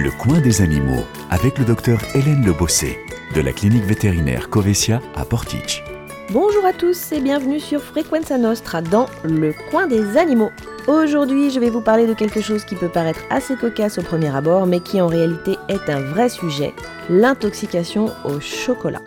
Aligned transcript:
Le 0.00 0.12
coin 0.12 0.40
des 0.40 0.62
animaux 0.62 1.04
avec 1.28 1.58
le 1.58 1.64
docteur 1.64 1.98
Hélène 2.14 2.46
Lebossé 2.46 3.00
de 3.34 3.40
la 3.40 3.52
clinique 3.52 3.82
vétérinaire 3.82 4.48
Covesia 4.48 5.02
à 5.16 5.24
Portich. 5.24 5.82
Bonjour 6.30 6.64
à 6.64 6.72
tous 6.72 7.10
et 7.10 7.20
bienvenue 7.20 7.58
sur 7.58 7.82
Frequenza 7.82 8.38
Nostra 8.38 8.80
dans 8.80 9.06
Le 9.24 9.52
coin 9.72 9.88
des 9.88 10.16
animaux. 10.16 10.50
Aujourd'hui, 10.86 11.50
je 11.50 11.58
vais 11.58 11.68
vous 11.68 11.80
parler 11.80 12.06
de 12.06 12.14
quelque 12.14 12.40
chose 12.40 12.64
qui 12.64 12.76
peut 12.76 12.88
paraître 12.88 13.24
assez 13.28 13.56
cocasse 13.56 13.98
au 13.98 14.02
premier 14.02 14.32
abord, 14.32 14.66
mais 14.66 14.78
qui 14.78 15.00
en 15.00 15.08
réalité 15.08 15.56
est 15.68 15.90
un 15.90 16.00
vrai 16.00 16.28
sujet, 16.28 16.72
l'intoxication 17.10 18.12
au 18.24 18.38
chocolat. 18.38 19.02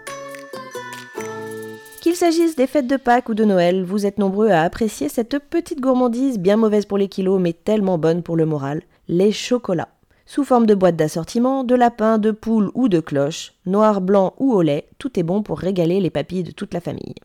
Qu'il 2.02 2.18
s'agisse 2.18 2.58
des 2.58 2.68
fêtes 2.68 2.88
de 2.88 2.98
Pâques 2.98 3.30
ou 3.30 3.34
de 3.34 3.46
Noël, 3.46 3.86
vous 3.86 4.06
êtes 4.06 4.18
nombreux 4.18 4.50
à 4.50 4.64
apprécier 4.64 5.08
cette 5.08 5.40
petite 5.40 5.80
gourmandise 5.80 6.38
bien 6.38 6.58
mauvaise 6.58 6.86
pour 6.86 6.98
les 6.98 7.08
kilos 7.08 7.40
mais 7.40 7.54
tellement 7.54 7.98
bonne 7.98 8.24
pour 8.24 8.36
le 8.36 8.46
moral, 8.46 8.82
les 9.08 9.32
chocolats. 9.32 9.88
Sous 10.34 10.46
forme 10.46 10.66
de 10.66 10.76
boîtes 10.76 10.96
d'assortiment, 10.96 11.66
de 11.66 11.76
lapins, 11.76 12.18
de 12.18 12.32
poules 12.32 12.72
ou 12.74 12.88
de 12.88 13.02
cloches, 13.02 13.52
noir, 13.66 14.00
blanc 14.00 14.34
ou 14.38 14.54
au 14.54 14.62
lait, 14.62 14.88
tout 14.98 15.20
est 15.20 15.24
bon 15.24 15.44
pour 15.44 15.60
régaler 15.60 16.00
les 16.00 16.10
papilles 16.10 16.44
de 16.44 16.52
toute 16.52 16.74
la 16.74 16.80
famille. 16.80 17.16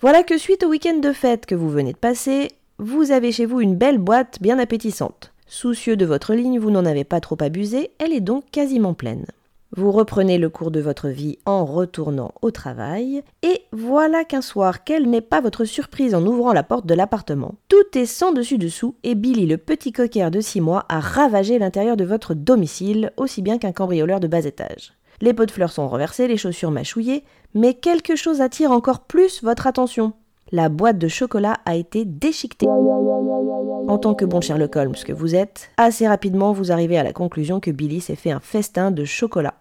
Voilà 0.00 0.22
que 0.22 0.38
suite 0.38 0.62
au 0.62 0.68
week-end 0.68 0.98
de 0.98 1.12
fête 1.12 1.46
que 1.46 1.56
vous 1.56 1.68
venez 1.68 1.94
de 1.94 1.98
passer, 1.98 2.52
vous 2.78 3.10
avez 3.10 3.32
chez 3.32 3.44
vous 3.44 3.60
une 3.60 3.74
belle 3.74 3.98
boîte 3.98 4.38
bien 4.40 4.60
appétissante. 4.60 5.32
Soucieux 5.48 5.96
de 5.96 6.06
votre 6.06 6.32
ligne, 6.32 6.60
vous 6.60 6.70
n'en 6.70 6.84
avez 6.84 7.02
pas 7.02 7.18
trop 7.18 7.36
abusé, 7.40 7.90
elle 7.98 8.12
est 8.12 8.20
donc 8.20 8.44
quasiment 8.52 8.94
pleine. 8.94 9.26
Vous 9.76 9.90
reprenez 9.90 10.38
le 10.38 10.50
cours 10.50 10.70
de 10.70 10.78
votre 10.78 11.08
vie 11.08 11.38
en 11.46 11.64
retournant 11.64 12.32
au 12.42 12.52
travail, 12.52 13.24
et 13.42 13.62
voilà 13.72 14.22
qu'un 14.24 14.40
soir, 14.40 14.84
quelle 14.84 15.10
n'est 15.10 15.20
pas 15.20 15.40
votre 15.40 15.64
surprise 15.64 16.14
en 16.14 16.24
ouvrant 16.24 16.52
la 16.52 16.62
porte 16.62 16.86
de 16.86 16.94
l'appartement 16.94 17.56
Tout 17.68 17.98
est 17.98 18.06
sans 18.06 18.32
dessus 18.32 18.56
dessous, 18.56 18.94
et 19.02 19.16
Billy, 19.16 19.46
le 19.46 19.58
petit 19.58 19.90
coquère 19.90 20.30
de 20.30 20.40
6 20.40 20.60
mois, 20.60 20.84
a 20.88 21.00
ravagé 21.00 21.58
l'intérieur 21.58 21.96
de 21.96 22.04
votre 22.04 22.34
domicile, 22.34 23.12
aussi 23.16 23.42
bien 23.42 23.58
qu'un 23.58 23.72
cambrioleur 23.72 24.20
de 24.20 24.28
bas 24.28 24.44
étage. 24.44 24.92
Les 25.20 25.34
pots 25.34 25.46
de 25.46 25.50
fleurs 25.50 25.72
sont 25.72 25.88
renversés, 25.88 26.28
les 26.28 26.36
chaussures 26.36 26.70
mâchouillées, 26.70 27.24
mais 27.54 27.74
quelque 27.74 28.14
chose 28.14 28.40
attire 28.40 28.70
encore 28.70 29.00
plus 29.00 29.42
votre 29.42 29.66
attention. 29.66 30.12
La 30.52 30.68
boîte 30.68 30.98
de 30.98 31.08
chocolat 31.08 31.56
a 31.66 31.74
été 31.74 32.04
déchiquetée. 32.04 32.68
En 32.68 33.98
tant 33.98 34.14
que 34.14 34.24
bon 34.24 34.40
Sherlock 34.40 34.76
Holmes 34.76 34.94
que 35.04 35.12
vous 35.12 35.34
êtes, 35.34 35.70
assez 35.78 36.06
rapidement 36.06 36.52
vous 36.52 36.70
arrivez 36.70 36.96
à 36.96 37.02
la 37.02 37.12
conclusion 37.12 37.58
que 37.58 37.72
Billy 37.72 38.00
s'est 38.00 38.14
fait 38.14 38.30
un 38.30 38.38
festin 38.38 38.92
de 38.92 39.04
chocolat. 39.04 39.54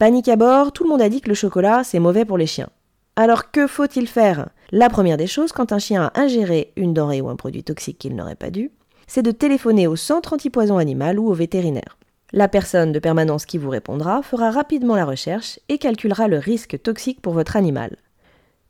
Panique 0.00 0.28
à 0.28 0.36
bord, 0.36 0.72
tout 0.72 0.84
le 0.84 0.88
monde 0.88 1.02
a 1.02 1.10
dit 1.10 1.20
que 1.20 1.28
le 1.28 1.34
chocolat, 1.34 1.84
c'est 1.84 1.98
mauvais 1.98 2.24
pour 2.24 2.38
les 2.38 2.46
chiens. 2.46 2.70
Alors 3.16 3.50
que 3.50 3.66
faut-il 3.66 4.06
faire? 4.06 4.48
La 4.70 4.88
première 4.88 5.18
des 5.18 5.26
choses, 5.26 5.52
quand 5.52 5.72
un 5.72 5.78
chien 5.78 6.04
a 6.04 6.18
ingéré 6.18 6.72
une 6.76 6.94
denrée 6.94 7.20
ou 7.20 7.28
un 7.28 7.36
produit 7.36 7.62
toxique 7.62 7.98
qu'il 7.98 8.16
n'aurait 8.16 8.34
pas 8.34 8.48
dû, 8.48 8.70
c'est 9.06 9.20
de 9.20 9.30
téléphoner 9.30 9.86
au 9.86 9.96
centre 9.96 10.32
antipoison 10.32 10.78
animal 10.78 11.18
ou 11.18 11.28
au 11.28 11.34
vétérinaire. 11.34 11.98
La 12.32 12.48
personne 12.48 12.92
de 12.92 12.98
permanence 12.98 13.44
qui 13.44 13.58
vous 13.58 13.68
répondra 13.68 14.22
fera 14.22 14.50
rapidement 14.50 14.96
la 14.96 15.04
recherche 15.04 15.60
et 15.68 15.76
calculera 15.76 16.28
le 16.28 16.38
risque 16.38 16.80
toxique 16.80 17.20
pour 17.20 17.34
votre 17.34 17.56
animal. 17.56 17.98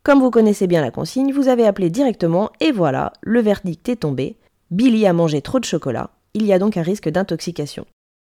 Comme 0.03 0.19
vous 0.19 0.31
connaissez 0.31 0.67
bien 0.67 0.81
la 0.81 0.91
consigne, 0.91 1.31
vous 1.31 1.47
avez 1.47 1.65
appelé 1.65 1.89
directement 1.89 2.49
et 2.59 2.73
voilà, 2.73 3.13
le 3.21 3.39
verdict 3.39 3.87
est 3.87 4.01
tombé. 4.01 4.35
Billy 4.69 5.07
a 5.07 5.13
mangé 5.13 5.41
trop 5.41 5.61
de 5.61 5.65
chocolat, 5.65 6.09
il 6.33 6.45
y 6.45 6.51
a 6.51 6.59
donc 6.59 6.75
un 6.75 6.81
risque 6.81 7.07
d'intoxication. 7.07 7.85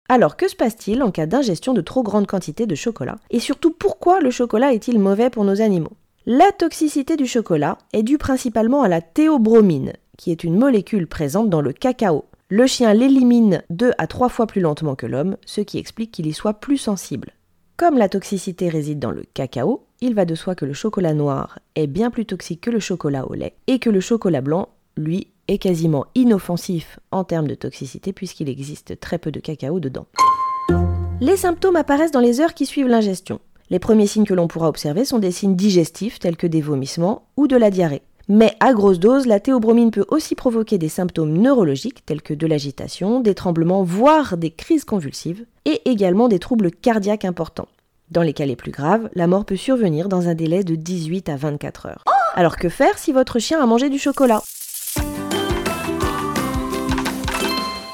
Alors 0.09 0.37
que 0.37 0.49
se 0.49 0.55
passe-t-il 0.55 1.03
en 1.03 1.11
cas 1.11 1.27
d'ingestion 1.27 1.75
de 1.75 1.81
trop 1.81 2.03
grande 2.03 2.27
quantité 2.27 2.67
de 2.67 2.75
chocolat? 2.75 3.17
Et 3.31 3.41
surtout 3.41 3.73
pourquoi 3.73 4.21
le 4.21 4.31
chocolat 4.31 4.73
est-il 4.73 4.99
mauvais 4.99 5.31
pour 5.31 5.45
nos 5.45 5.61
animaux? 5.61 5.93
La 6.27 6.53
toxicité 6.53 7.17
du 7.17 7.27
chocolat 7.27 7.79
est 7.93 8.03
due 8.03 8.19
principalement 8.19 8.83
à 8.83 8.89
la 8.89 9.01
théobromine, 9.01 9.93
qui 10.17 10.31
est 10.31 10.45
une 10.45 10.57
molécule 10.57 11.07
présente 11.07 11.51
dans 11.51 11.61
le 11.61 11.73
cacao. 11.73 12.25
Le 12.49 12.67
chien 12.67 12.95
l'élimine 12.95 13.63
deux 13.71 13.93
à 13.99 14.07
trois 14.07 14.29
fois 14.29 14.47
plus 14.47 14.61
lentement 14.61 14.95
que 14.95 15.07
l'homme, 15.07 15.37
ce 15.45 15.61
qui 15.61 15.79
explique 15.79 16.13
qu'il 16.13 16.27
y 16.27 16.33
soit 16.33 16.55
plus 16.55 16.79
sensible. 16.79 17.33
Comme 17.77 17.99
la 17.99 18.09
toxicité 18.09 18.69
réside 18.69 19.01
dans 19.01 19.11
le 19.11 19.25
cacao, 19.35 19.87
il 20.01 20.15
va 20.15 20.25
de 20.25 20.35
soi 20.35 20.55
que 20.55 20.65
le 20.65 20.73
chocolat 20.73 21.15
noir 21.15 21.59
est 21.75 21.87
bien 21.87 22.11
plus 22.11 22.27
toxique 22.27 22.61
que 22.61 22.71
le 22.71 22.81
chocolat 22.81 23.27
au 23.27 23.35
lait 23.35 23.55
et 23.67 23.79
que 23.79 23.91
le 23.91 24.01
chocolat 24.01 24.41
blanc, 24.41 24.69
lui, 24.97 25.29
est 25.49 25.59
quasiment 25.59 26.07
inoffensif 26.15 26.99
en 27.11 27.25
termes 27.25 27.49
de 27.49 27.55
toxicité 27.55 28.13
puisqu'il 28.13 28.49
existe 28.49 29.01
très 29.01 29.19
peu 29.19 29.31
de 29.31 29.41
cacao 29.41 29.81
dedans. 29.81 30.07
Les 31.21 31.37
symptômes 31.37 31.77
apparaissent 31.77 32.13
dans 32.13 32.21
les 32.21 32.41
heures 32.41 32.55
qui 32.55 32.67
suivent 32.67 32.89
l'ingestion. 32.89 33.41
Les 33.71 33.79
premiers 33.79 34.07
signes 34.07 34.27
que 34.27 34.35
l'on 34.35 34.49
pourra 34.49 34.69
observer 34.69 35.05
sont 35.05 35.19
des 35.19 35.33
signes 35.33 35.57
digestifs 35.57 36.19
tels 36.19 36.37
que 36.37 36.47
des 36.47 36.61
vomissements 36.61 37.23
ou 37.37 37.47
de 37.47 37.57
la 37.57 37.71
diarrhée. 37.71 38.03
Mais 38.29 38.55
à 38.59 38.73
grosse 38.73 38.99
dose, 38.99 39.27
la 39.27 39.41
théobromine 39.41 39.93
peut 39.93 40.05
aussi 40.09 40.35
provoquer 40.35 40.79
des 40.79 40.89
symptômes 40.89 41.33
neurologiques 41.33 42.05
tels 42.05 42.23
que 42.23 42.35
de 42.35 42.47
l'agitation, 42.47 43.21
des 43.21 43.35
tremblements, 43.35 43.85
voire 43.85 44.37
des 44.37 44.51
crises 44.51 44.85
convulsives, 44.85 45.47
et 45.65 45.89
également 45.89 46.29
des 46.29 46.41
troubles 46.41 46.73
cardiaques 46.73 47.25
importants. 47.25 47.69
Dans 48.11 48.23
les 48.23 48.33
cas 48.33 48.47
les 48.47 48.57
plus 48.57 48.73
graves, 48.73 49.09
la 49.15 49.27
mort 49.27 49.45
peut 49.45 49.57
survenir 49.57 50.09
dans 50.09 50.29
un 50.29 50.35
délai 50.35 50.65
de 50.65 50.75
18 50.75 51.29
à 51.29 51.37
24 51.37 51.87
heures. 51.87 52.05
Alors 52.35 52.57
que 52.57 52.69
faire 52.69 52.99
si 52.99 53.13
votre 53.13 53.39
chien 53.39 53.63
a 53.63 53.67
mangé 53.67 53.91
du 53.91 53.99
chocolat? 53.99 54.43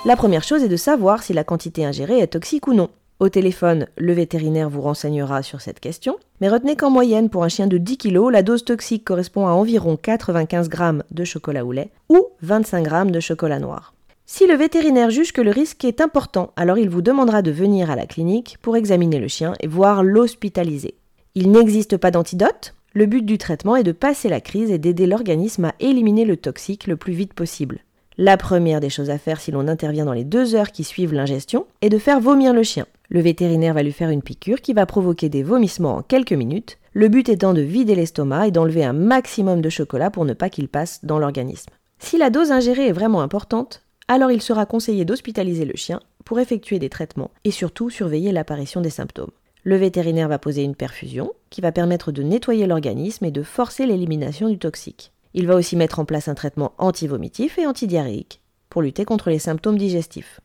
La 0.05 0.17
première 0.17 0.43
chose 0.43 0.65
est 0.65 0.69
de 0.69 0.77
savoir 0.77 1.23
si 1.23 1.33
la 1.33 1.45
quantité 1.45 1.85
ingérée 1.85 2.19
est 2.19 2.27
toxique 2.27 2.67
ou 2.67 2.75
non. 2.75 2.91
Au 3.21 3.29
téléphone, 3.29 3.87
le 3.97 4.13
vétérinaire 4.13 4.69
vous 4.69 4.81
renseignera 4.81 5.45
sur 5.45 5.61
cette 5.61 5.79
question, 5.79 6.17
mais 6.41 6.49
retenez 6.49 6.75
qu'en 6.75 6.91
moyenne, 6.91 7.31
pour 7.31 7.45
un 7.45 7.49
chien 7.49 7.69
de 7.69 7.79
10 7.79 7.99
kg, 7.99 8.31
la 8.33 8.43
dose 8.43 8.65
toxique 8.65 9.05
correspond 9.05 9.47
à 9.47 9.53
environ 9.53 9.97
95 9.97 10.69
g 10.69 10.91
de 11.09 11.25
chocolat 11.25 11.65
au 11.65 11.71
lait 11.71 11.91
ou 12.09 12.27
25 12.41 12.89
g 12.89 13.13
de 13.13 13.21
chocolat 13.21 13.61
noir. 13.61 13.95
Si 14.27 14.49
le 14.49 14.55
vétérinaire 14.55 15.11
juge 15.11 15.33
que 15.33 15.41
le 15.41 15.53
risque 15.53 15.85
est 15.85 16.01
important, 16.01 16.51
alors 16.57 16.79
il 16.79 16.91
vous 16.91 17.03
demandera 17.03 17.41
de 17.41 17.53
venir 17.53 17.89
à 17.89 17.95
la 17.95 18.07
clinique 18.07 18.57
pour 18.61 18.77
examiner 18.77 19.21
le 19.21 19.29
chien 19.29 19.53
et 19.61 19.69
voir 19.69 20.03
l'hospitaliser. 20.03 20.97
Il 21.37 21.53
n'existe 21.53 21.97
pas 21.97 22.11
d'antidote, 22.11 22.75
le 22.93 23.07
but 23.07 23.25
du 23.25 23.39
traitement 23.39 23.77
est 23.77 23.85
de 23.85 23.93
passer 23.93 24.29
la 24.29 24.41
crise 24.41 24.73
et 24.73 24.79
d'aider 24.79 25.07
l'organisme 25.07 25.67
à 25.67 25.75
éliminer 25.79 26.25
le 26.25 26.37
toxique 26.37 26.89
le 26.89 26.97
plus 26.97 27.13
vite 27.13 27.35
possible. 27.35 27.85
La 28.19 28.37
première 28.37 28.81
des 28.81 28.91
choses 28.91 29.09
à 29.09 29.17
faire 29.17 29.41
si 29.41 29.51
l'on 29.51 29.69
intervient 29.69 30.05
dans 30.05 30.13
les 30.13 30.25
deux 30.25 30.55
heures 30.55 30.71
qui 30.71 30.85
suivent 30.85 31.15
l'ingestion 31.15 31.67
est 31.81 31.89
de 31.89 31.97
faire 31.97 32.21
vomir 32.21 32.53
le 32.53 32.63
chien. 32.63 32.87
Le 33.09 33.21
vétérinaire 33.21 33.73
va 33.73 33.83
lui 33.83 33.93
faire 33.93 34.11
une 34.11 34.23
piqûre 34.23 34.61
qui 34.61 34.75
va 34.75 34.85
provoquer 34.85 35.31
des 35.31 35.43
vomissements 35.43 35.97
en 35.97 36.03
quelques 36.03 36.33
minutes, 36.33 36.79
le 36.93 37.09
but 37.09 37.31
étant 37.31 37.55
de 37.55 37.63
vider 37.63 37.95
l'estomac 37.95 38.49
et 38.49 38.51
d'enlever 38.51 38.85
un 38.85 38.93
maximum 38.93 39.63
de 39.63 39.71
chocolat 39.71 40.11
pour 40.11 40.27
ne 40.27 40.35
pas 40.35 40.51
qu'il 40.51 40.69
passe 40.69 41.03
dans 41.05 41.19
l'organisme. 41.19 41.71
Si 41.99 42.19
la 42.19 42.29
dose 42.29 42.53
ingérée 42.53 42.89
est 42.89 42.93
vraiment 42.93 43.23
importante, 43.23 43.83
alors 44.09 44.31
il 44.31 44.43
sera 44.43 44.67
conseillé 44.67 45.07
d'hospitaliser 45.07 45.65
le 45.65 45.77
chien 45.77 46.01
pour 46.27 46.39
effectuer 46.39 46.79
des 46.79 46.91
traitements 46.91 47.31
et 47.45 47.51
surtout 47.51 47.89
surveiller 47.89 48.31
l'apparition 48.31 48.83
des 48.83 48.91
symptômes. 48.91 49.31
Le 49.65 49.77
vétérinaire 49.77 50.29
va 50.29 50.39
poser 50.39 50.65
une 50.65 50.75
perfusion 50.75 51.33
qui 51.49 51.63
va 51.63 51.73
permettre 51.73 52.13
de 52.13 52.23
nettoyer 52.23 52.67
l'organisme 52.67 53.25
et 53.25 53.31
de 53.31 53.43
forcer 53.43 53.87
l'élimination 53.87 54.49
du 54.49 54.59
toxique. 54.59 55.13
Il 55.35 55.47
va 55.47 55.57
aussi 55.57 55.77
mettre 55.77 55.99
en 55.99 56.05
place 56.05 56.29
un 56.29 56.35
traitement 56.35 56.73
antivomitif 56.79 57.59
et 57.59 57.67
antidiarrhéique 57.67 58.41
pour 58.69 58.83
lutter 58.83 59.05
contre 59.05 59.31
les 59.31 59.39
symptômes 59.39 59.79
digestifs. 59.79 60.41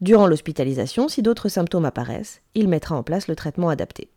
Durant 0.00 0.26
l'hospitalisation, 0.26 1.08
si 1.08 1.22
d'autres 1.22 1.48
symptômes 1.48 1.84
apparaissent, 1.84 2.40
il 2.54 2.68
mettra 2.68 2.96
en 2.96 3.02
place 3.02 3.28
le 3.28 3.36
traitement 3.36 3.68
adapté. 3.68 4.10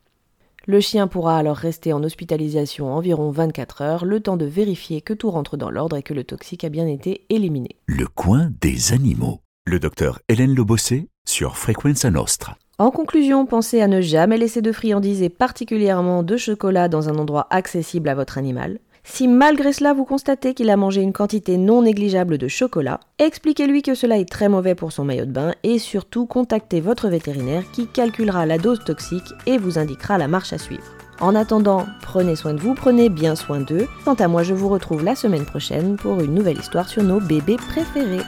Le 0.68 0.80
chien 0.80 1.08
pourra 1.08 1.40
alors 1.40 1.58
rester 1.58 1.92
en 1.92 2.04
hospitalisation 2.04 2.94
environ 2.94 3.32
24 3.32 3.82
heures, 3.82 4.06
le 4.06 4.20
temps 4.20 4.38
de 4.38 4.46
vérifier 4.46 5.02
que 5.02 5.14
tout 5.14 5.32
rentre 5.32 5.58
dans 5.58 5.72
l'ordre 5.72 5.98
et 5.98 6.04
que 6.04 6.14
le 6.14 6.24
toxique 6.24 6.64
a 6.64 6.70
bien 6.70 6.86
été 6.86 7.26
éliminé. 7.30 7.78
Le 7.88 8.06
coin 8.06 8.52
des 8.62 8.94
animaux. 8.94 9.40
Le 9.66 9.80
docteur 9.80 10.20
Hélène 10.30 10.53
Lobossé 10.53 11.08
sur 11.28 11.58
Frequenza 11.58 12.12
Nostra. 12.12 12.58
En 12.78 12.92
conclusion, 12.92 13.48
pensez 13.48 13.82
à 13.82 13.88
ne 13.88 14.02
jamais 14.02 14.38
laisser 14.38 14.62
de 14.62 14.72
friandises 14.72 15.24
et 15.24 15.30
particulièrement 15.30 16.22
de 16.22 16.38
chocolat 16.38 16.90
dans 16.90 17.09
un 17.09 17.16
endroit 17.16 17.48
accessible 17.50 18.09
à 18.09 18.16
votre 18.16 18.38
animal. 18.38 18.80
Si 19.04 19.28
malgré 19.28 19.74
cela 19.74 19.94
vous 19.94 20.06
constatez 20.06 20.54
qu'il 20.54 20.70
a 20.70 20.78
mangé 20.78 21.02
une 21.02 21.14
quantité 21.14 21.58
non 21.58 21.82
négligeable 21.82 22.38
de 22.38 22.48
chocolat, 22.48 23.00
expliquez-lui 23.18 23.82
que 23.82 23.96
cela 23.96 24.20
est 24.20 24.30
très 24.30 24.48
mauvais 24.48 24.76
pour 24.76 24.92
son 24.92 25.06
maillot 25.06 25.26
de 25.26 25.32
bain 25.32 25.53
et 25.64 25.80
surtout 25.80 26.26
contactez 26.26 26.82
votre 26.82 27.08
vétérinaire 27.08 27.64
qui 27.72 27.88
calculera 27.88 28.46
la 28.46 28.58
dose 28.58 28.84
toxique 28.84 29.34
et 29.48 29.58
vous 29.58 29.80
indiquera 29.80 30.18
la 30.18 30.28
marche 30.28 30.53
à 30.53 30.58
suivre. 30.58 30.84
En 31.20 31.36
attendant, 31.36 31.86
prenez 32.02 32.36
soin 32.36 32.53
de 32.53 32.59
vous, 32.59 32.74
prenez 32.74 33.09
bien 33.09 33.36
soin 33.36 33.59
d'eux. 33.59 33.88
Quant 34.06 34.16
à 34.16 34.28
moi, 34.28 34.42
je 34.42 34.56
vous 34.56 34.70
retrouve 34.70 35.04
la 35.04 35.16
semaine 35.16 35.46
prochaine 35.46 35.96
pour 35.96 36.20
une 36.20 36.34
nouvelle 36.34 36.58
histoire 36.58 36.90
sur 36.90 37.04
nos 37.04 37.20
bébés 37.20 37.58
préférés. 37.58 38.24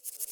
you 0.00 0.31